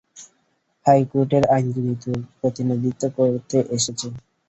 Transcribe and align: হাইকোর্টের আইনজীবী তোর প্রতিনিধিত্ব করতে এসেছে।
হাইকোর্টের 0.85 1.43
আইনজীবী 1.53 1.93
তোর 2.03 2.19
প্রতিনিধিত্ব 2.39 3.03
করতে 3.17 3.57
এসেছে। 3.75 4.07